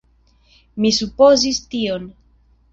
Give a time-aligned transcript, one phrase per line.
[0.85, 2.11] Mi supozis tion.